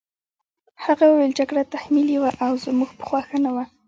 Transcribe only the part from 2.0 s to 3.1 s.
وه او زموږ په